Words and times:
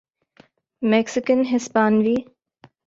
Mexican 0.81 1.39
ہسپانوی 1.51 2.17